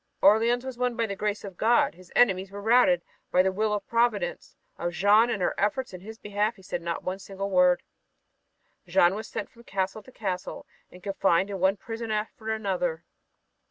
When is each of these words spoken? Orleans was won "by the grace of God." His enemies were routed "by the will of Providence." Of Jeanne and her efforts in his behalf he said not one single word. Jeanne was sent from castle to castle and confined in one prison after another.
Orleans 0.19 0.65
was 0.65 0.79
won 0.79 0.95
"by 0.95 1.05
the 1.05 1.15
grace 1.15 1.43
of 1.43 1.57
God." 1.57 1.93
His 1.93 2.11
enemies 2.15 2.49
were 2.49 2.59
routed 2.59 3.03
"by 3.31 3.43
the 3.43 3.51
will 3.51 3.71
of 3.71 3.85
Providence." 3.85 4.55
Of 4.79 4.93
Jeanne 4.93 5.29
and 5.29 5.43
her 5.43 5.53
efforts 5.59 5.93
in 5.93 6.01
his 6.01 6.17
behalf 6.17 6.55
he 6.55 6.63
said 6.63 6.81
not 6.81 7.03
one 7.03 7.19
single 7.19 7.51
word. 7.51 7.83
Jeanne 8.87 9.13
was 9.13 9.27
sent 9.27 9.51
from 9.51 9.63
castle 9.63 10.01
to 10.01 10.11
castle 10.11 10.65
and 10.91 11.03
confined 11.03 11.51
in 11.51 11.59
one 11.59 11.77
prison 11.77 12.09
after 12.09 12.49
another. 12.49 13.03